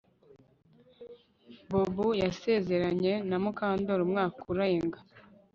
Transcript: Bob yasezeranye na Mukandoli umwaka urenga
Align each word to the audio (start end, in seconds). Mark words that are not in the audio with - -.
Bob 1.69 1.97
yasezeranye 2.23 3.13
na 3.29 3.37
Mukandoli 3.43 4.01
umwaka 4.07 4.39
urenga 4.51 4.99